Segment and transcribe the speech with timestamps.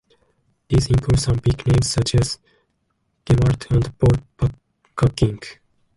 [0.67, 2.39] These include some big names such as
[3.23, 4.49] Gemalto and Ball
[4.97, 5.39] Packaging.